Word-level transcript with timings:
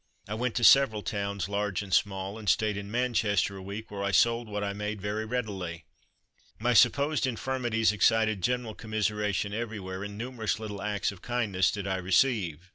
I 0.27 0.33
went 0.33 0.55
to 0.55 0.63
several 0.63 1.03
towns, 1.03 1.47
large 1.47 1.83
and 1.83 1.93
small, 1.93 2.39
and 2.39 2.49
stayed 2.49 2.75
in 2.75 2.89
Manchester 2.89 3.55
a 3.57 3.61
week, 3.61 3.91
where 3.91 4.01
I 4.03 4.09
sold 4.09 4.47
what 4.49 4.63
I 4.63 4.73
made 4.73 4.99
very 4.99 5.25
readily. 5.25 5.85
My 6.57 6.73
supposed 6.73 7.27
infirmities 7.27 7.91
excited 7.91 8.41
general 8.41 8.73
commiseration 8.73 9.53
everywhere, 9.53 10.03
and 10.03 10.17
numerous 10.17 10.59
little 10.59 10.81
acts 10.81 11.11
of 11.11 11.21
kindness 11.21 11.69
did 11.69 11.85
I 11.85 11.97
receive. 11.97 12.67